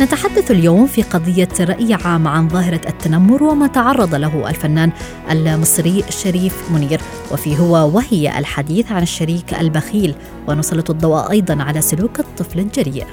[0.00, 4.92] نتحدث اليوم في قضية رأي عام عن ظاهرة التنمر وما تعرض له الفنان
[5.30, 7.00] المصري شريف منير.
[7.32, 10.14] وفي هو وهي الحديث عن الشريك البخيل.
[10.48, 13.06] ونسلط الضوء أيضا على سلوك الطفل الجريء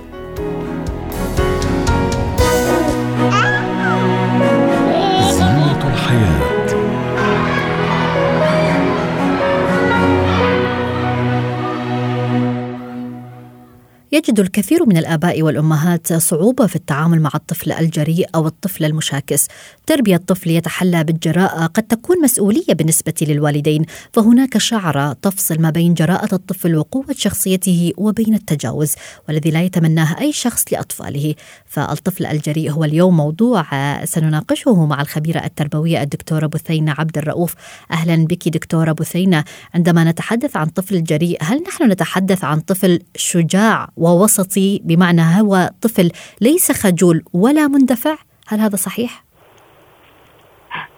[14.13, 19.47] يجد الكثير من الآباء والأمهات صعوبة في التعامل مع الطفل الجريء أو الطفل المشاكس.
[19.85, 26.35] تربية الطفل يتحلى بالجراءة قد تكون مسؤولية بالنسبة للوالدين، فهناك شعرة تفصل ما بين جراءة
[26.35, 28.95] الطفل وقوة شخصيته وبين التجاوز،
[29.27, 31.35] والذي لا يتمناه أي شخص لأطفاله.
[31.65, 33.65] فالطفل الجريء هو اليوم موضوع
[34.05, 37.53] سنناقشه مع الخبيرة التربوية الدكتورة بثينة عبد الرؤوف.
[37.91, 39.43] أهلا بك دكتورة بثينة.
[39.73, 46.11] عندما نتحدث عن طفل جريء، هل نحن نتحدث عن طفل شجاع ووسطي بمعنى هو طفل
[46.41, 48.15] ليس خجول ولا مندفع.
[48.47, 49.23] هل هذا صحيح؟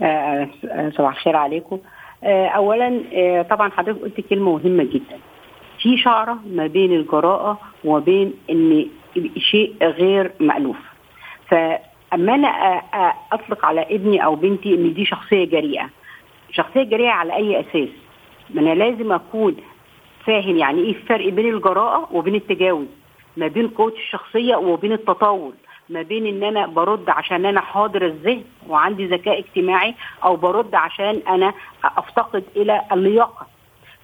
[0.02, 0.50] آه،
[0.98, 1.80] صباح الخير عليكم.
[2.24, 5.18] آه، اولا آه، طبعا حضرتك قلت كلمة مهمة جدا.
[5.82, 8.86] في شعرة ما بين الجراءة وبين إن
[9.38, 10.78] شيء غير مألوف.
[11.48, 12.48] فأما أنا
[13.32, 15.90] أطلق على ابني أو بنتي إن دي شخصية جريئة.
[16.52, 17.90] شخصية جريئة على أي أساس؟
[18.54, 19.56] ما أنا لازم أكون
[20.26, 22.88] فاهم يعني إيه الفرق بين الجراءة وبين التجاوز؟
[23.38, 25.54] ما بين قوة الشخصية وبين التطاول.
[25.90, 31.22] ما بين إن أنا برد عشان أنا حاضر الذهن وعندي ذكاء اجتماعي أو برد عشان
[31.28, 33.48] أنا أفتقد إلى اللياقة.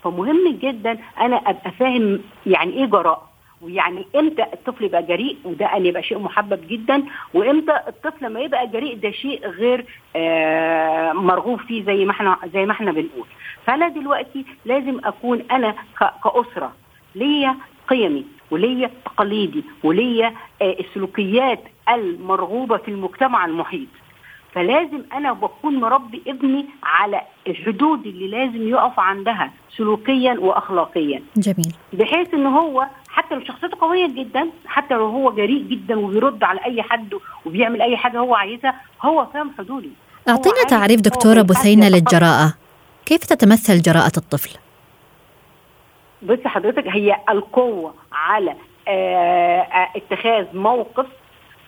[0.04, 3.30] فمهم جدا أنا أبقى فاهم يعني إيه جراءة.
[3.62, 7.04] ويعني إمتى الطفل يبقى جريء وده أن يبقى شيء محبب جدا
[7.34, 12.66] وامتى الطفل لما يبقى جريء ده شيء غير آه مرغوب فيه زي ما إحنا زي
[12.66, 13.26] ما إحنا بنقول.
[13.66, 15.76] فأنا دلوقتي لازم أكون أنا
[16.24, 16.74] كأسرة
[17.16, 17.56] ليا
[17.88, 23.88] قيمي وليا تقاليدي وليا آه السلوكيات المرغوبة في المجتمع المحيط.
[24.54, 31.22] فلازم أنا بكون مربي ابني على الحدود اللي لازم يقف عندها سلوكيا واخلاقيا.
[31.38, 31.74] جميل.
[31.94, 36.66] بحيث إن هو حتى لو شخصيته قوية جدا حتى لو هو جريء جدا وبيرد على
[36.66, 37.14] أي حد
[37.46, 39.92] وبيعمل أي حاجة هو عايزها هو فاهم حدودي.
[40.30, 42.54] أعطينا تعريف دكتورة بثينه للجراءة.
[43.06, 44.58] كيف تتمثل جراءة الطفل؟
[46.22, 48.56] بص حضرتك هي القوة على
[48.88, 51.06] آه اتخاذ موقف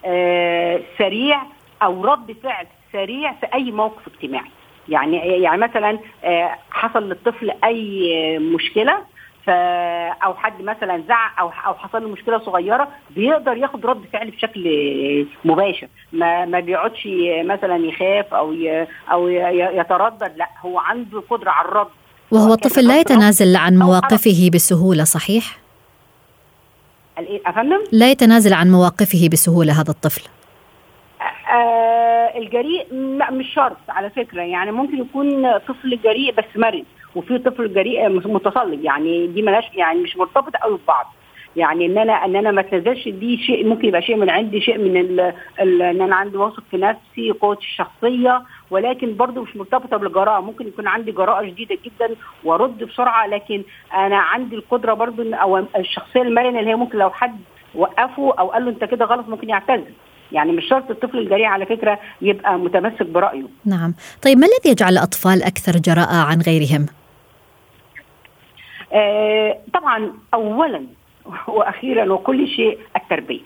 [0.06, 1.42] آه سريع
[1.84, 4.52] أو رد فعل سريع في أي موقف اجتماعي.
[4.90, 6.00] يعني يعني مثلا
[6.72, 8.98] حصل للطفل أي مشكلة
[10.24, 14.64] أو حد مثلا زعق أو أو حصل له مشكلة صغيرة بيقدر ياخد رد فعل بشكل
[15.46, 17.08] مباشر ما ما بيقعدش
[17.44, 18.56] مثلا يخاف أو.
[19.12, 21.88] أو يتردد لا هو عنده قدرة على الرد
[22.32, 25.58] وهو الطفل لا يتنازل عن مواقفه بسهولة صحيح؟
[27.46, 30.22] أفندم؟ لا يتنازل عن مواقفه بسهولة هذا الطفل
[31.54, 36.84] آه الجريء لا مش شرط على فكرة يعني ممكن يكون طفل جريء بس مرن
[37.16, 41.14] وفي طفل جريء متصلب يعني دي ملاش يعني مش مرتبطة قوي ببعض
[41.56, 44.78] يعني إن أنا إن أنا ما اتنازلش دي شيء ممكن يبقى شيء من عندي شيء
[44.78, 49.98] من ال ال إن أنا عندي واثق في نفسي قوه الشخصية ولكن برضه مش مرتبطة
[49.98, 53.64] بالجراءة ممكن يكون عندي جراءة شديدة جدا وأرد بسرعة لكن
[53.94, 57.40] أنا عندي القدرة برضه أو الشخصية المرنة اللي هي ممكن لو حد
[57.76, 59.92] وقفه أو قال له أنت كده غلط ممكن يعتذر
[60.32, 63.44] يعني مش شرط الطفل الجريء على فكرة يبقى متمسك برأيه.
[63.66, 66.86] نعم، طيب ما الذي يجعل الأطفال أكثر جراءة عن غيرهم؟
[68.92, 70.86] آه طبعا اولا
[71.48, 73.42] وأخيرا وكل شيء التربية.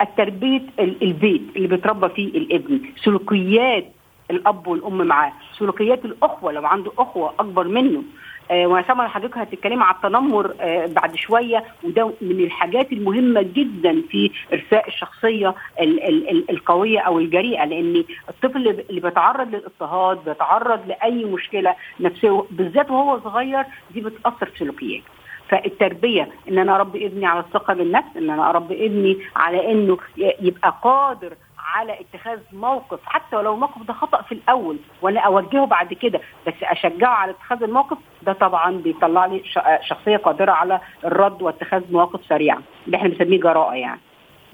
[0.00, 3.84] التربية البيت اللي بيتربى فيه الابن، سلوكيات
[4.30, 8.02] الأب والأم معاه، سلوكيات الأخوة لو عنده أخوة أكبر منه،
[8.50, 14.30] وأنا سامعة حضرتك هتتكلمي على التنمر آه بعد شوية وده من الحاجات المهمة جدا في
[14.52, 21.24] ارساء الشخصية ال ال ال القوية أو الجريئة لأن الطفل اللي بيتعرض للاضطهاد بيتعرض لأي
[21.24, 25.04] مشكلة نفسية بالذات وهو صغير دي بتأثر في سلوكياته.
[25.48, 30.74] فالتربية إن أنا أربي ابني على الثقة بالنفس إن أنا أربي ابني على إنه يبقى
[30.82, 31.32] قادر
[31.62, 36.54] على اتخاذ موقف حتى ولو الموقف ده خطأ في الأول وأنا أوجهه بعد كده بس
[36.62, 39.42] أشجعه على اتخاذ الموقف ده طبعا بيطلع لي
[39.82, 44.00] شخصية قادرة على الرد واتخاذ مواقف سريعة اللي إحنا بنسميه جراءة يعني.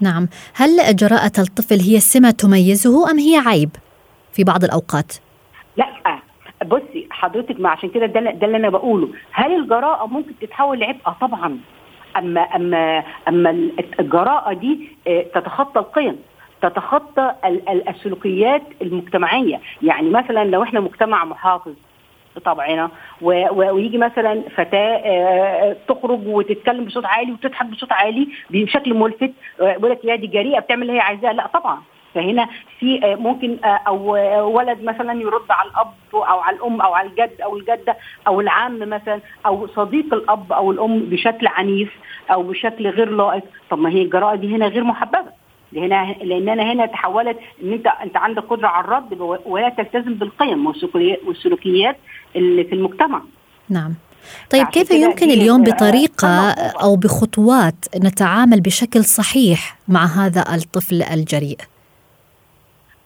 [0.01, 0.27] نعم.
[0.55, 3.69] هل جراءة الطفل هي سمة تميزه أم هي عيب
[4.31, 5.13] في بعض الأوقات؟
[5.77, 6.19] لا.
[6.65, 9.09] بصي حضرتك ما عشان كده ده ده اللي أنا بقوله.
[9.31, 11.59] هل الجراءة ممكن تتحول لعبء آه طبعا.
[12.17, 13.49] أما أما أما
[13.99, 16.19] الجراءة دي آه، تتخطى القيم.
[16.61, 17.33] تتخطى
[17.89, 19.59] السلوكيات المجتمعية.
[19.81, 21.73] يعني مثلا لو إحنا مجتمع محافظ
[22.35, 22.89] بطبعنا
[23.21, 30.05] ويجي مثلا فتاة آه، تخرج وتتكلم بصوت عالي وتضحك بصوت عالي بشكل ملفت يقول لك
[30.05, 31.31] يا دي جريئة بتعمل اللي هي عايزاه.
[31.31, 31.81] لا طبعا.
[32.15, 32.47] فهنا
[32.79, 34.11] في آه، ممكن آه، أو
[34.57, 37.97] ولد مثلا يرد على الأب أو على الأم أو على الجد أو الجدة
[38.27, 41.97] أو العم مثلا أو صديق الأب أو الأم بشكل عنيف
[42.31, 43.43] أو بشكل غير لائق.
[43.69, 45.38] طب ما هي الجراءه دي هنا غير محببة.
[45.75, 50.67] هنا لأن أنا هنا تحولت إن انت أنت عندك قدرة على الرد ولا تلتزم بالقيم
[51.27, 51.97] والسلوكيات
[52.35, 53.21] اللي في المجتمع.
[53.69, 53.93] نعم.
[54.49, 56.51] طيب كيف يمكن اليوم بطريقة
[56.83, 61.57] أو بخطوات نتعامل بشكل صحيح مع هذا الطفل الجريء؟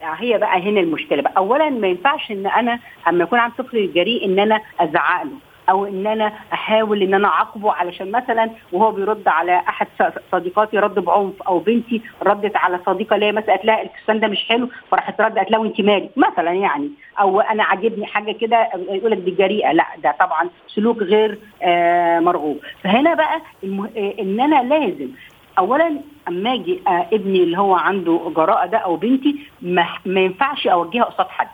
[0.02, 1.32] هي بقى هنا المشكلة بقى.
[1.36, 2.78] اولا ما ينفعش إن أنا
[3.08, 5.38] أما يكون عندي طفل جريء إن أنا أزعق له.
[5.70, 9.86] أو إن أنا أحاول إن أنا أعاقبه علشان مثلا وهو بيرد على أحد
[10.32, 14.44] صديقاتي رد بعنف أو بنتي ردت على صديقة ليا مثلا قالت لها الفستان ده مش
[14.48, 16.90] حلو فراحت رد قالت لها وانت مالك؟ مثلا يعني.
[17.20, 19.72] أو أنا عاجبني حاجة كده يقول لك دي جريئة.
[19.72, 22.58] لا ده طبعا سلوك غير آه مرغوب.
[22.82, 25.08] فهنا بقى آه، إن أنا لازم
[25.58, 30.66] اولا أما أجي آه ابني اللي هو عنده جراءة ده أو بنتي ما, ما ينفعش
[30.66, 31.48] اوجهها قصاد حد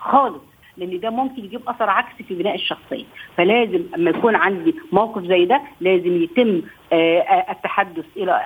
[0.00, 0.51] خالص.
[0.76, 3.04] لأن ده ممكن يجيب أثر عكسي في بناء الشخصية.
[3.36, 8.40] فلازم أما يكون عندي موقف زي ده لازم يتم آه، آه، التحدث إلى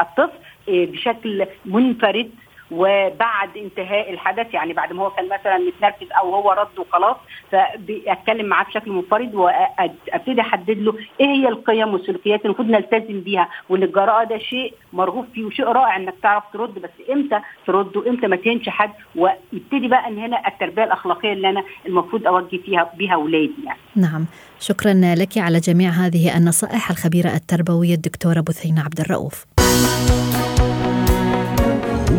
[0.00, 2.30] الطفل آه، بشكل منفرد
[2.70, 7.16] وبعد انتهاء الحدث يعني بعد ما هو كان مثلا متنرفز أو هو رد وخلاص
[7.52, 13.48] فاتكلم معاه بشكل منفرد وأبتدي أحدد له إيه هي القيم والسلوكيات اللي المفروض نلتزم بيها
[13.68, 18.26] وإن الجراءة ده شيء مرغوب فيه وشيء رائع إنك تعرف ترد بس إمتى ترد وإمتى
[18.26, 23.14] ما تهنش حد ويبتدي بقى ان هنا التربية الأخلاقية اللي أنا المفروض أوجه فيها بها
[23.14, 23.78] اولادي يعني.
[23.96, 24.26] نعم
[24.60, 29.44] شكرا لك على جميع هذه النصائح الخبيرة التربوية الدكتورة بثينة عبد الرؤوف.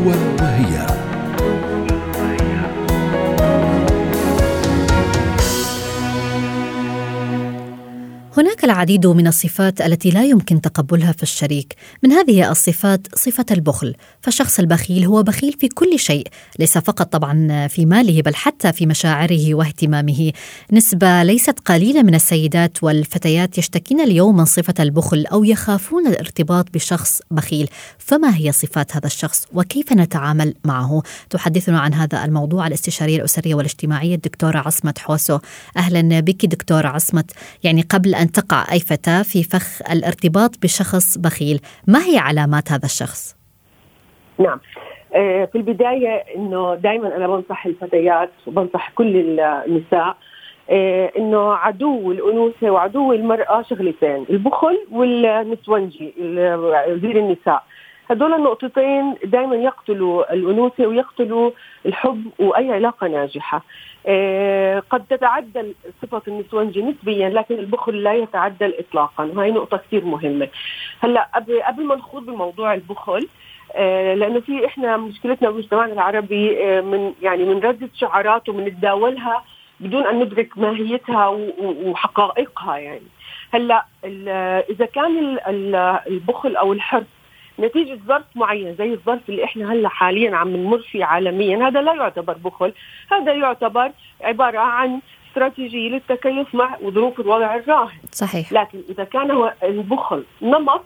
[0.07, 0.96] هو وهي
[8.37, 11.75] هناك العديد من الصفات التي لا يمكن تقبلها في الشريك.
[12.03, 13.95] من هذه الصفات صفة البخل.
[14.21, 16.27] فالشخص البخيل هو بخيل في كل شيء
[16.59, 20.31] ليس فقط طبعا في ماله بل حتى في مشاعره واهتمامه.
[20.71, 27.21] نسبة ليست قليلة من السيدات والفتيات يشتكين اليوم من صفة البخل أو يخافون الارتباط بشخص
[27.31, 27.69] بخيل.
[27.97, 34.15] فما هي صفات هذا الشخص؟ وكيف نتعامل معه؟ تحدثنا عن هذا الموضوع الاستشارية الأسرية والاجتماعية
[34.15, 35.39] الدكتورة عصمت حوسو.
[35.77, 37.31] أهلا بك دكتورة عصمت.
[37.63, 41.59] يعني قبل أن أن تقع أي فتاة في فخ الارتباط بشخص بخيل.
[41.87, 43.35] ما هي علامات هذا الشخص؟
[44.39, 44.59] نعم.
[45.15, 50.17] آه، في البداية أنه دائما أنا بنصح الفتيات وبنصح كل النساء
[50.69, 56.13] آه، إنه عدو الأنوثة وعدو المرأة شغلتين البخل والنسونجي
[57.01, 57.63] زير النساء.
[58.09, 61.51] هدول النقطتين دائما يقتلوا الأنوثة ويقتلوا
[61.85, 63.63] الحب وأي علاقة ناجحة.
[64.89, 70.47] قد تتعدل صفة النسوانجي نسبيا لكن البخل لا يتعدل إطلاقا وهي نقطة كثير مهمة.
[70.99, 71.29] هلأ
[71.67, 73.27] قبل ما نخوض بموضوع البخل
[73.75, 79.43] آه، لأنه في إحنا مشكلتنا بمجتمعنا العربي آه، من يعني من ردة شعارات ومنتداولها
[79.79, 81.27] بدون أن ندرك ماهيتها
[81.85, 83.07] وحقائقها يعني.
[83.53, 83.85] هلأ
[84.69, 85.37] إذا كان
[86.07, 87.16] البخل أو الحرص
[87.59, 91.67] نتيجة ظرف معين زي الظرف اللي إحنا هلأ حاليا عم نمر فيه عالميا.
[91.67, 92.73] هذا لا يعتبر بخل
[93.11, 94.99] هذا يعتبر عبارة عن
[95.29, 97.99] استراتيجية للتكيف مع ظروف الوضع الراهن.
[98.11, 98.53] صحيح.
[98.53, 100.85] لكن إذا كان هو البخل نمط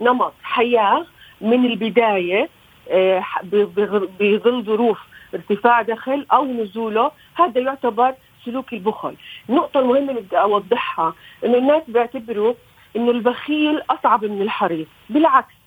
[0.00, 1.06] نمط حياة
[1.40, 2.48] من البداية
[2.90, 3.24] آه،
[4.20, 4.98] بظل ظروف
[5.34, 8.14] ارتفاع دخل أو نزوله هذا يعتبر
[8.44, 9.14] سلوك البخل.
[9.48, 11.14] النقطة المهمة اللي بدي أوضحها
[11.44, 12.54] إنه الناس بيعتبروا
[12.96, 14.86] إنه البخيل أصعب من الحريص.
[15.10, 15.59] بالعكس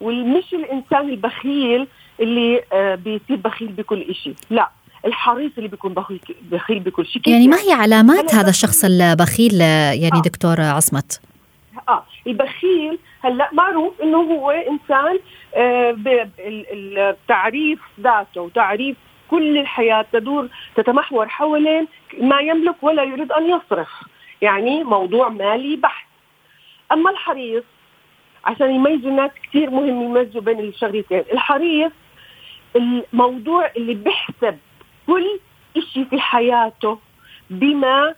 [0.00, 1.88] ومش الإنسان البخيل
[2.20, 4.70] اللي آه، بيصير بخيل بكل شيء لا
[5.04, 5.94] الحريص اللي بيكون
[6.50, 10.22] بخيل بكل شيء يعني ما هي علامات هذا الشخص البخيل يعني آه.
[10.22, 11.20] دكتور عصمت؟
[11.88, 15.18] آه البخيل هلأ معروف إنه هو إنسان
[15.54, 15.96] آه
[16.38, 18.96] التعريف ذاته وتعريف
[19.30, 21.86] كل الحياة تدور تتمحور حوالين
[22.20, 23.88] ما يملك ولا يريد أن يصرف
[24.42, 26.06] يعني موضوع مالي بحت.
[26.92, 27.64] أما الحريص
[28.48, 31.92] عشان يميزوا الناس كثير مهم يميزوا بين الشغلتين الحريص
[32.76, 34.58] الموضوع اللي بيحسب
[35.06, 35.40] كل
[35.92, 36.98] شيء في حياته
[37.50, 38.14] بما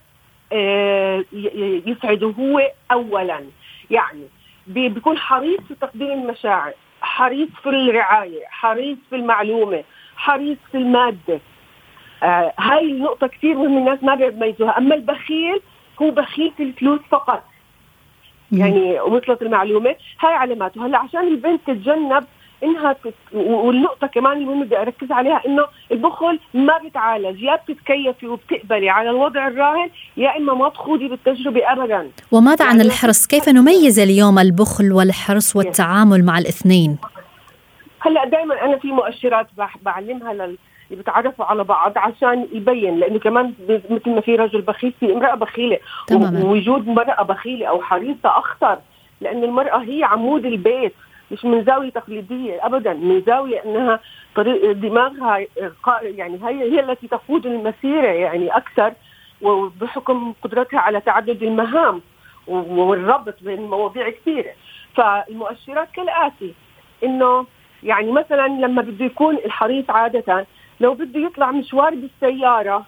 [0.52, 1.24] آه،
[1.86, 3.40] يسعده هو اولا.
[3.90, 4.24] يعني
[4.66, 9.84] بيكون حريص في تقديم المشاعر حريص في الرعاية حريص في المعلومة
[10.16, 11.40] حريص في المادة.
[12.22, 14.78] آه هاي النقطة كثير مهم الناس ما بيميزوها.
[14.78, 15.60] أما البخيل
[16.02, 17.44] هو بخيل في الفلوس فقط.
[18.52, 19.96] يعني وصلت المعلومة.
[20.20, 22.24] هاي علاماته هلا عشان البنت تتجنب
[22.64, 23.14] إنها تت...
[23.32, 29.48] والنقطة كمان المهمه بدي أركز عليها إنه البخل ما بتعالج يا بتتكيفي وبتقبلي على الوضع
[29.48, 32.10] الراهن يا إما ما تخوضي بالتجربة ابدا.
[32.32, 36.98] وماذا عن يعني الحرص؟ كيف نميز اليوم البخل والحرص والتعامل مع الاثنين؟
[38.00, 39.46] هلأ دائما أنا في مؤشرات
[39.82, 40.56] بعلمها لل
[40.96, 45.78] بيتعرفوا على بعض عشان يبين لأنه كمان مثل ما في رجل بخيل في امرأة بخيلة
[46.06, 46.44] تماما.
[46.44, 48.78] ووجود امراه بخيلة أو حريصة أخطر
[49.20, 50.94] لأن المرأة هي عمود البيت
[51.30, 54.00] مش من زاوية تقليدية ابدا من زاوية إنها
[54.36, 55.46] طريق دماغها
[56.02, 58.92] يعني هي هي التي تقود المسيرة يعني أكثر
[59.42, 62.00] وبحكم قدرتها على تعدد المهام
[62.46, 64.50] والربط بين مواضيع كثيرة
[64.94, 66.54] فالمؤشرات كالآتي
[67.04, 67.46] إنه
[67.82, 70.46] يعني مثلا لما بده يكون الحريص عادة
[70.80, 72.86] لو بده يطلع مشوار بالسيارة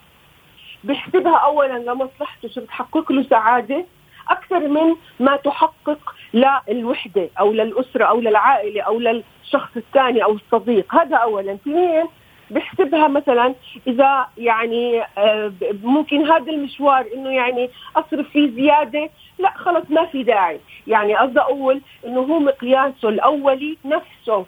[0.85, 3.85] بيحسبها اولا لمصلحته شو بتحقق له سعادة
[4.31, 10.95] أكثر من ما تحقق للوحدة أو للأسرة أو للعائلة أو للشخص الثاني أو الصديق.
[10.95, 11.55] هذا اولا.
[11.55, 12.05] اثنين
[12.51, 13.55] بحسبها مثلا
[13.87, 19.11] إذا يعني آه، ممكن هذا المشوار إنه يعني أصرف فيه زيادة.
[19.39, 20.61] لا خلص ما في داعي.
[20.87, 24.47] يعني قصدي أقول إنه هو مقياسه الأولي نفسه.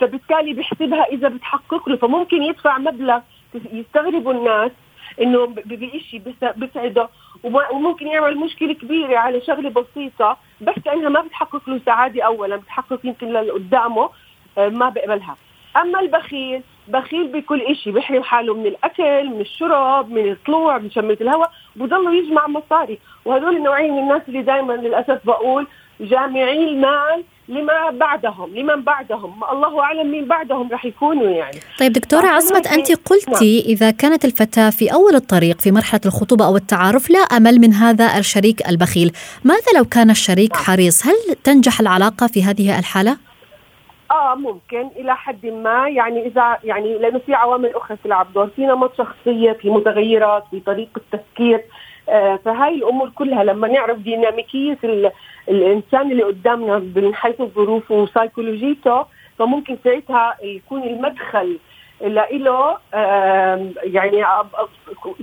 [0.00, 3.20] فبالتالي بيحسبها إذا بتحقق له فممكن يدفع مبلغ
[3.72, 4.70] يستغربوا الناس
[5.20, 6.22] إنه بشيء
[6.56, 7.08] بسعده
[7.44, 13.00] وممكن يعمل مشكلة كبيرة على شغلة بسيطة بس لانها ما بتحقق له سعادة اولا بتحقق
[13.04, 14.10] يمكن للي قدامه
[14.58, 15.36] آه، ما بقبلها
[15.76, 21.16] أما البخيل بخيل بكل شيء بيحرم حاله من الأكل من الشرب من الطلوع من شمة
[21.20, 22.98] الهواء بضلوا يجمع مصاري.
[23.24, 25.66] وهدول النوعيه من الناس اللي دائما للأسف بقول
[26.02, 31.56] جامعي المال لما بعدهم لمن بعدهم؟ الله أعلم مين بعدهم رح يكونوا يعني.
[31.78, 33.68] طيب دكتورة عصمت أنت قلتي نعم.
[33.68, 38.18] إذا كانت الفتاة في أول الطريق في مرحلة الخطوبة أو التعارف لا أمل من هذا
[38.18, 39.12] الشريك البخيل.
[39.44, 40.62] ماذا لو كان الشريك نعم.
[40.64, 43.16] حريص؟ هل تنجح العلاقة في هذه الحالة؟
[44.10, 45.88] آه ممكن إلى حد ما.
[45.88, 50.60] يعني اذا يعني لأنه في عوامل أخرى تلعب دور في نمط شخصية في متغيرات في
[50.60, 51.64] طريقة تفكير.
[52.08, 54.78] آه فهاي الأمور كلها لما نعرف ديناميكية
[55.48, 59.06] الإنسان اللي قدامنا من حيث الظروف وسايكولوجيته
[59.38, 61.58] فممكن ساعتها يكون المدخل
[62.02, 62.78] له
[63.84, 64.24] يعني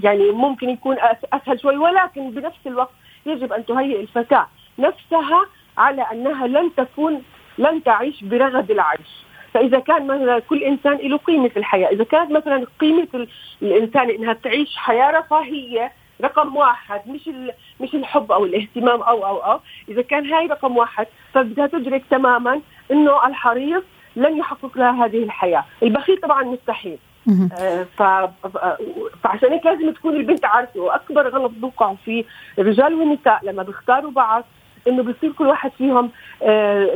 [0.03, 0.97] يعني ممكن يكون
[1.33, 2.91] أسهل شوي ولكن بنفس الوقت
[3.25, 4.47] يجب أن تهيئ الفتاة
[4.79, 5.45] نفسها
[5.77, 7.23] على أنها لن تكون
[7.57, 9.09] لن تعيش برغد العيش.
[9.53, 13.27] فإذا كان مثلا كل إنسان له قيمة في الحياة إذا كانت مثلا قيمة
[13.61, 17.29] الإنسان إنها تعيش حياة رفاهية رقم واحد مش
[17.81, 19.59] مش الحب أو الاهتمام أو أو أو.
[19.89, 22.61] إذا كان هاي رقم واحد فبدها تدرك تماما
[22.91, 23.83] إنه الحريص
[24.15, 26.97] لن يحقق لها هذه الحياة، البخيل طبعا مستحيل.
[27.59, 28.03] آه ف...
[29.23, 30.79] فعشان هيك لازم تكون البنت عارفة.
[30.79, 32.23] وأكبر غلط بوقع فيه
[32.59, 34.43] الرجال والنساء لما بيختاروا بعض
[34.87, 36.11] إنه بصير كل واحد فيهم
[36.43, 36.95] آه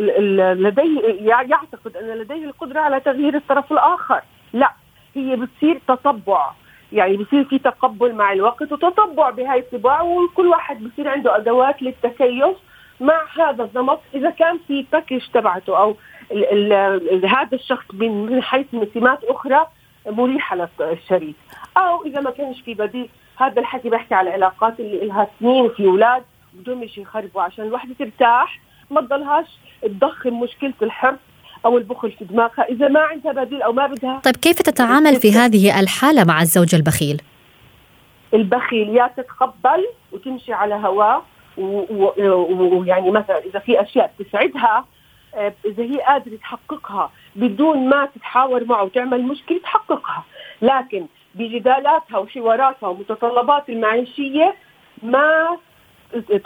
[0.54, 4.22] لديه يعتقد ان لديه القدرة على تغيير الطرف الآخر،
[4.54, 4.74] لا
[5.16, 6.52] هي بتصير تطبع.
[6.94, 12.58] يعني بصير في تقبل مع الوقت وتطبع بهاي الطباع وكل واحد بصير عنده أدوات للتكيف
[13.00, 15.96] مع هذا النمط إذا كان في باكج تبعته أو
[16.32, 19.68] ال ال هذا الشخص من حيث سمات أخرى
[20.06, 21.36] مريحة للشريك.
[21.78, 25.86] أو إذا ما كانش في بديل هذا الحكي بحكي على العلاقات اللي لها سنين في
[25.86, 26.24] أولاد
[26.54, 28.60] بدهم يخربوا عشان الوحده ترتاح
[28.92, 29.48] ما تضلهاش
[29.82, 31.20] تضخم مشكلة الحرص
[31.66, 34.22] أو البخل في دماغها إذا ما عندها بديل أو ما بدها.
[34.24, 37.22] طيب كيف تتعامل في هذه الحالة مع الزوج البخيل؟
[38.34, 41.24] البخيل يا تتقبل وتمشي على هواه
[41.58, 44.86] ويعني مثلا إذا في أشياء بتسعدها
[45.36, 50.24] آه، إذا هي قادرة تحققها بدون ما تتحاور معه وتعمل مشكلة تحققها.
[50.62, 51.06] لكن
[51.36, 54.56] بجدالاتها وحواراتها ومتطلبات المعيشية
[55.04, 55.58] ما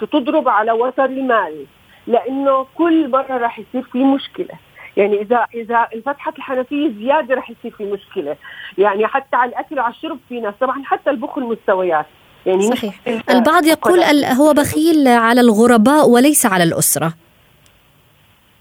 [0.00, 1.66] تضرب على وتر المال
[2.06, 4.54] لأنه كل مرة راح يصير في مشكلة.
[4.98, 8.36] يعني إذا إذا انفتحت الحنفية زيادة رح يصير في مشكلة.
[8.78, 10.54] يعني حتى على الأكل وعلى الشرب في ناس.
[10.60, 12.06] طبعا حتى البخل مستويات
[12.46, 12.94] يعني صحيح.
[13.30, 17.12] البعض يقول هو بخيل على الغرباء وليس على الأسرة.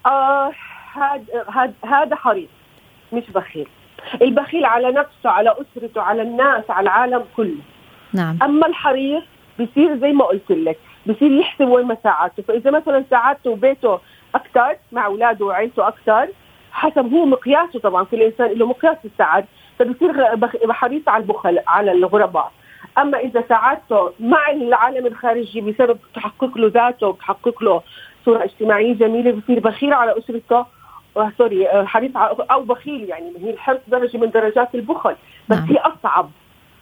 [0.05, 0.51] آه
[1.53, 2.49] هذا هذا حريص.
[3.13, 3.67] مش بخيل.
[4.21, 7.61] البخيل على نفسه على أسرته على الناس على العالم كله.
[8.13, 8.37] نعم.
[8.43, 9.23] أما الحريص
[9.59, 13.99] بصير زي ما قلت لك بصير يحسب وين مساعاته فإذا مثلا ساعاته وبيته
[14.37, 16.27] أكثر مع أولاده وعيلته أكثر
[16.71, 19.47] حسب هو مقياسه طبعا كل انسان له مقياس السعاده
[19.79, 20.37] فبصير
[20.71, 22.51] حريص على البخل على الغرباء.
[22.97, 27.81] أما إذا سعادته مع العالم الخارجي بسبب تحقق له ذاته وتحقق له
[28.25, 30.65] صورة اجتماعية جميلة بصير بخيل على أسرته.
[31.17, 32.11] آه، سوري آه، حريص
[32.51, 35.15] أو بخيل يعني هي الحرص درجة من درجات البخل.
[35.49, 35.67] بس نعم.
[35.69, 36.29] هي أصعب.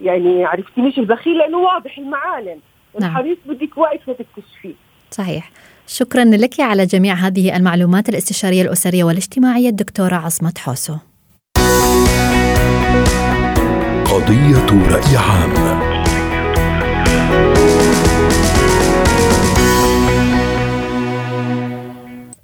[0.01, 2.59] يعني عرفتي مش البخيل؟ لأنه واضح المعالم.
[2.99, 3.09] نعم.
[3.09, 4.73] الحريص بدك وقت لتكتشفيه
[5.11, 5.49] صحيح.
[5.87, 10.95] شكرا لك على جميع هذه المعلومات الاستشارية الأسرية والاجتماعية الدكتورة عصمت حوسو.
[14.05, 15.84] قضية رأي عام.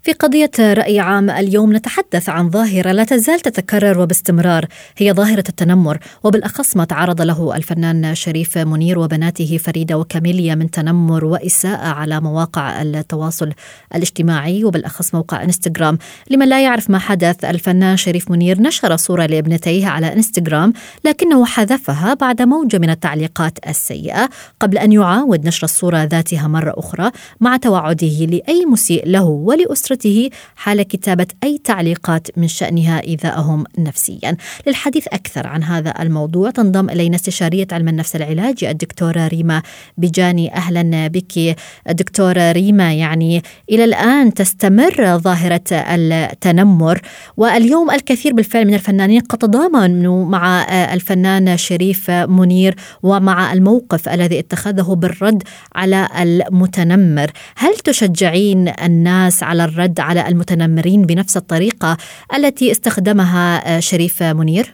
[0.03, 4.65] في قضية رأي عام اليوم نتحدث عن ظاهرة لا تزال تتكرر وباستمرار
[4.97, 11.25] هي ظاهرة التنمر وبالأخص ما تعرض له الفنان شريف منير وبناته فريدة وكاميليا من تنمر
[11.25, 13.51] وإساءة على مواقع التواصل
[13.95, 15.97] الاجتماعي وبالأخص موقع إنستغرام.
[16.29, 20.73] لمن لا يعرف ما حدث الفنان شريف منير نشر صورة لابنتيه على إنستغرام
[21.05, 24.29] لكنه حذفها بعد موجة من التعليقات السيئة.
[24.59, 29.90] قبل أن يعاود نشر الصورة ذاتها مرة أخرى مع توعده لأي مسيء له ولأسرته.
[29.91, 34.37] أسرته حال كتابة أي تعليقات من شأنها إيذائهم نفسيا.
[34.67, 39.61] للحديث أكثر عن هذا الموضوع تنضم إلينا استشارية علم النفس العلاجي الدكتورة ريما
[39.97, 40.55] بجاني.
[40.55, 41.55] أهلا بك
[41.89, 42.93] دكتورة ريما.
[42.93, 47.01] يعني إلى الآن تستمر ظاهرة التنمر
[47.37, 50.61] واليوم الكثير بالفعل من الفنانين قد تضامنوا مع
[50.93, 55.43] الفنان شريف منير ومع الموقف الذي اتخذه بالرد
[55.75, 57.31] على المتنمر.
[57.57, 61.97] هل تشجعين الناس على الرد الرد على المتنمرين بنفس الطريقة
[62.37, 64.65] التي استخدمها آه، شريف منير؟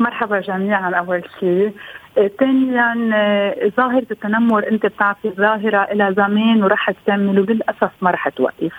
[0.00, 1.72] مرحبا جميعا أول شيء.
[2.18, 8.28] آه، ثانيا آه، ظاهرة التنمر أنت بتعرفي ظاهرة إلى زمان ورح تكمل وللأسف ما رح
[8.28, 8.72] توقف.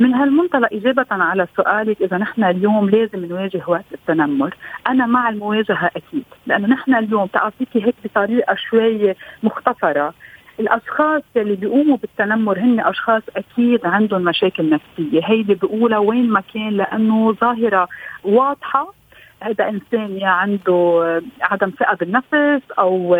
[0.00, 4.54] من هالمنطلق إجابة على سؤالك إذا نحن اليوم لازم نواجه وقت التنمر.
[4.88, 10.14] أنا مع المواجهة أكيد لأنه نحن اليوم تعطيكي هيك بطريقة شوي مختصرة.
[10.60, 15.20] الأشخاص اللي بيقوموا بالتنمر هن أشخاص أكيد عندهم مشاكل نفسية.
[15.24, 17.88] هيدي بقولها وين ما كان لأنه ظاهرة
[18.24, 18.94] واضحة.
[19.42, 23.14] هذا إنسان يا عنده عدم ثقة بالنفس أو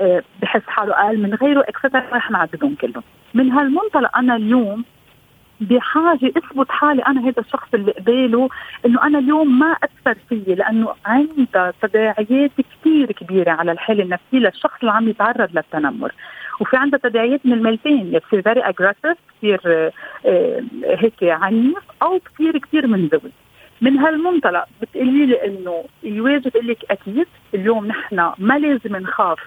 [0.00, 3.02] آه، بحس حاله أقل من غيره اكسترا رح نعددهم كلهم.
[3.34, 4.84] من هالمنطلق أنا اليوم
[5.60, 8.48] بحاجة أثبت حالي أنا هذا الشخص اللي قباله
[8.86, 14.80] إنه أنا اليوم ما أثر فيي لأنه عندها تداعيات كثير كبيرة على الحالة النفسية للشخص
[14.80, 16.12] اللي عم يتعرض للتنمر.
[16.60, 19.90] وفي عندها تداعيات من الميلتين يا بصير very aggressive كثير
[20.84, 23.32] هيك عنيف أو كثير كثير منزوي
[23.80, 29.38] من هالمنطلق بتقولي لي إنه يواجب لك أكيد اليوم نحن ما لازم نخاف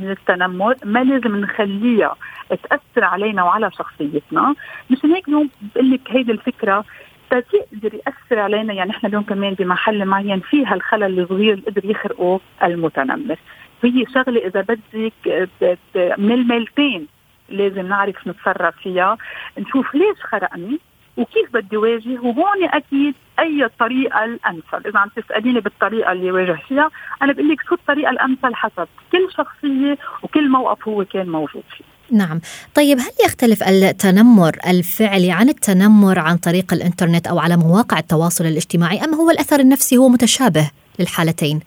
[0.00, 2.16] من التنمر ما لازم نخليها
[2.48, 4.54] تأثر علينا وعلى شخصيتنا.
[4.90, 6.84] مشان هيك اليوم بقول لك هيدي الفكرة
[7.30, 8.72] تقدر يأثر علينا.
[8.72, 13.36] يعني إحنا اليوم كمان بمحل معين فيها الخلل الصغير اللي قدر يخرقه المتنمر.
[13.84, 15.48] هي شغلة إذا بدك
[16.18, 17.06] من الميلتين
[17.48, 19.18] لازم نعرف نتصرف فيها.
[19.58, 20.78] نشوف ليش خرقني
[21.16, 24.88] وكيف بدي واجه وهون أكيد أي طريقة الأمثل.
[24.88, 26.90] إذا عم تسأليني بالطريقة اللي واجه فيها
[27.22, 31.84] أنا بقول لك شو الطريقة الأمثل حسب كل شخصية وكل موقف هو كان موجود فيه.
[32.10, 32.40] نعم.
[32.74, 39.04] طيب هل يختلف التنمر الفعلي عن التنمر عن طريق الإنترنت أو على مواقع التواصل الاجتماعي
[39.04, 41.60] أم هو الأثر النفسي هو متشابه للحالتين؟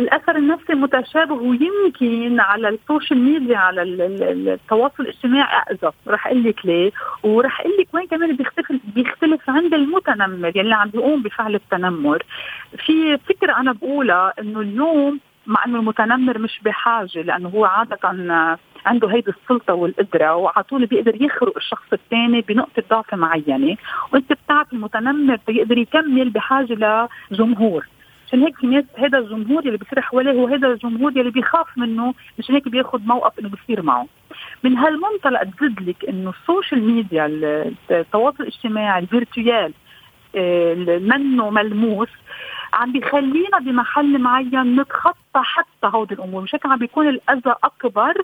[0.00, 6.66] الأثر النفسي متشابه ويمكن على ال social media على التواصل الاجتماعي أقسى رح أقول لك
[6.66, 11.54] ليه؟ ورح أقول لك وين كمان بيختلف بيختلف عند المتنمر يلي يعني عم بيقوم بفعل
[11.54, 12.22] التنمر.
[12.86, 17.98] في فكرة أنا بقولها إنه اليوم مع إنه المتنمر مش بحاجة لأنه هو عادة
[18.86, 23.76] عنده هيدي السلطة والقدرة وعلى طول بيقدر يخرق الشخص الثاني بنقطة ضعف معينة.
[24.12, 27.86] وإنت بتعرف المتنمر بيقدر يكمل بحاجة لجمهور.
[28.30, 32.14] عشان هيك في ناس هذا الجمهور اللي بيصير حواليه هو هذا الجمهور اللي بيخاف منه
[32.38, 34.06] مشان هيك بياخذ موقف إنه بيصير معه.
[34.64, 37.26] من هالمنطلق تزيد لك إنه ال social media
[37.90, 39.72] التواصل الاجتماعي ال virtual
[40.36, 42.08] آه، منه ملموس
[42.72, 46.42] عم بيخلينا بمحل معين نتخطى حتى هودي الأمور.
[46.42, 48.14] مش هيك عم بيكون الأذى أكبر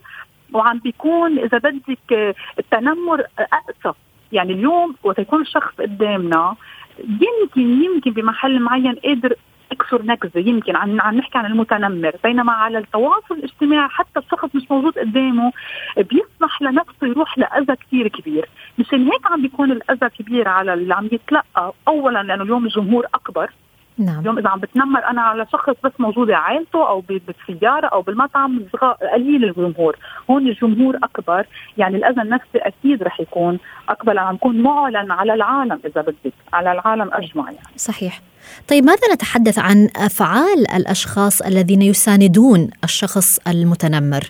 [0.53, 3.99] وعم بيكون إذا بدك آه، التنمر اقسى
[4.33, 6.57] يعني اليوم وقت يكون الشخص قدامنا
[6.99, 9.35] يمكن يمكن بمحل معين قادر
[9.73, 14.71] أكثر نكزه يمكن عم عم نحكي عن المتنمر بينما على التواصل الاجتماعي حتى الشخص مش
[14.71, 15.53] موجود قدامه
[15.97, 18.49] بيسمح لنفسه يروح لأذى كثير كبير.
[18.79, 21.73] مشان هيك عم بيكون الأذى كبير على اللي عم يتلقى.
[21.89, 23.51] اولا لأنه اليوم الجمهور أكبر.
[23.99, 24.21] نعم.
[24.21, 28.65] اليوم إذا عم بتنمر أنا على شخص بس موجودة عائلته أو بالسيارة أو بالمطعم
[29.13, 29.97] قليل الجمهور.
[30.31, 31.47] هون الجمهور أكبر.
[31.79, 34.19] يعني الاذى النفسي أكيد رح يكون أكبر.
[34.19, 36.33] عم يكون معلن على العالم إذا بدك.
[36.53, 37.77] على العالم أجمع يعني.
[37.77, 38.21] صحيح.
[38.69, 44.21] طيب ماذا نتحدث عن أفعال الأشخاص الذين يساندون الشخص المتنمر؟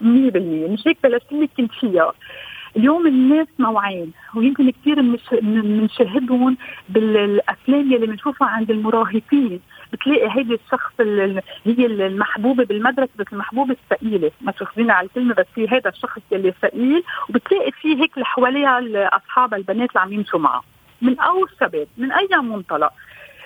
[0.00, 0.04] 100%
[0.70, 2.12] مش هيك بلشت لك كنت فيها.
[2.76, 6.56] اليوم الناس نوعين ويمكن كثير بنشاهدهم
[6.88, 9.60] بالأفلام اللي بنشوفها عند المراهقين.
[9.92, 10.92] بتلاقي هيدي الشخص
[11.64, 14.30] هي المحبوبة بالمدرسة بس المحبوبة الثقيلة.
[14.40, 18.80] ما تاخذينا على الكلمة بس في هذا الشخص اللي ثقيل وبتلاقي في هيك اللي حواليها
[19.16, 20.62] اصحابها البنات اللي عم يمشوا معها
[21.02, 22.92] من أول الشباب من أي منطلق.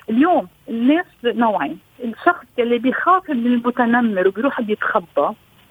[0.09, 1.79] اليوم الناس نوعين.
[2.03, 5.29] الشخص اللي بيخاف من المتنمر وبيروح بيتخبى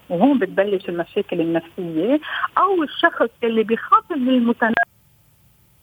[0.09, 2.19] وهون بتبلش المشاكل النفسية
[2.57, 4.73] أو الشخص اللي بيخاف من المتنمر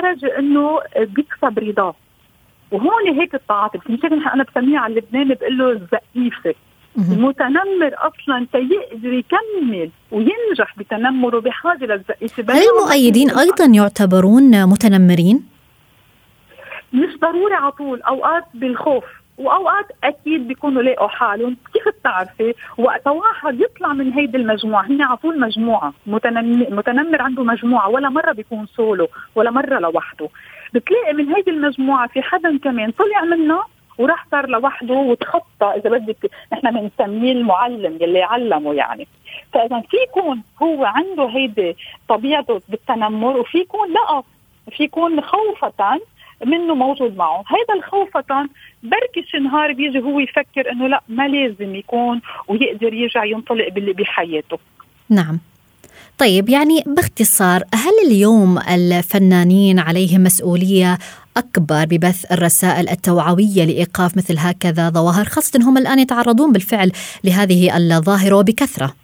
[0.02, 1.94] درجه إنه بيكسب رضاه
[2.70, 6.54] وهون هيك التعاطف مشان أنا بسميها على اللبناني بقول له الزقيفة.
[7.12, 12.52] المتنمر أصلا تيقدر يكمل وينجح بتنمره بحاجة للزقيفة.
[12.52, 15.44] هل المؤيدين أيضا يعتبرون متنمرين؟
[16.92, 19.04] مش ضروري على طول أوقات بالخوف.
[19.38, 21.56] وأوقات أكيد بيكونوا لاقوا حالهم.
[21.74, 25.92] كيف بتعرفي؟ وقت واحد يطلع من هيدي المجموعة هن على طول مجموعة.
[26.06, 27.88] متنمر, عنده مجموعة.
[27.88, 30.28] ولا مرة بيكون سولو ولا مرة لوحده.
[30.74, 33.66] بتلاقي من هيدي المجموعة في حدا كمان طلع منها
[33.98, 39.08] وراح صار لوحده وتخطى إذا بدك نحن بنسميه المعلم يلي علمه يعني.
[39.52, 41.76] فإذا في يكون هو عنده هيدي
[42.08, 44.22] طبيعته بالتنمر وفي يكون لا
[44.70, 46.00] في يكون خوفة
[46.44, 47.44] منه موجود معه.
[47.46, 48.48] هذا الخوفة
[48.82, 54.58] بركي شي نهار بيجي هو يفكر إنه لا ما لازم يكون ويقدر يرجع ينطلق بحياته.
[55.10, 55.38] نعم.
[56.18, 60.98] طيب يعني باختصار هل اليوم الفنانين عليهم مسؤولية
[61.36, 66.92] أكبر ببث الرسائل التوعوية لإيقاف مثل هكذا ظواهر خاصة هم الآن يتعرضون بالفعل
[67.24, 69.03] لهذه الظاهرة وبكثرة؟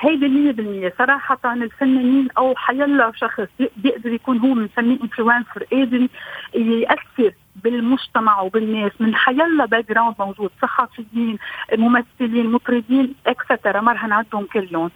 [0.00, 0.52] هيدي
[0.90, 6.08] 100% صراحة الفنانين أو حيلا شخص بيقدر يكون هو بنسميه influencer قادر
[6.54, 7.32] يأثر
[7.64, 11.38] بالمجتمع وبالناس من حيلا background موجود صحفيين
[11.72, 14.90] ممثلين مطربين et cetera ما رح نعدهم كلهم.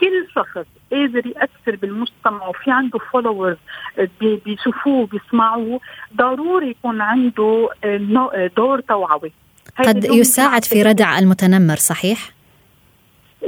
[0.00, 3.56] كل شخص قادر يأثر بالمجتمع وفي عنده followers
[4.20, 5.80] بيشوفوه بيسمعوه
[6.16, 7.68] ضروري يكون عنده
[8.56, 9.32] دور توعوي.
[9.78, 12.35] قد يساعد في ردع المتنمر صحيح؟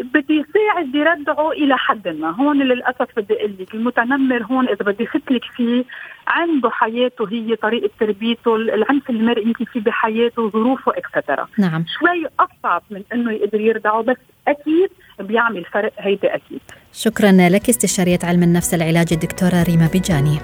[0.02, 2.30] بدي يساعد بردعه إلى حد ما.
[2.30, 5.84] هون للأسف بدي أقول لك المتنمر هون إذا بدي لك فيه
[6.28, 11.84] عنده حياته هي طريقة تربيته العنف المرئي يمكن فيه بحياته ظروفه et cetera نعم.
[11.98, 14.16] شوي اصعب من إنه يقدر يردعه بس
[14.48, 16.60] أكيد بيعمل فرق هيدا أكيد.
[16.92, 20.38] شكرا لك استشارية علم النفس العلاجي الدكتورة ريما بيجاني.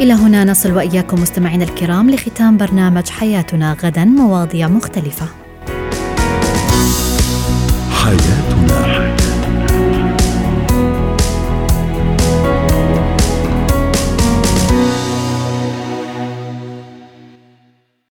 [0.00, 5.26] إلى هنا نصل وإياكم مستمعينا الكرام لختام برنامج حياتنا غدا مواضيع مختلفة.
[7.90, 8.63] حياتنا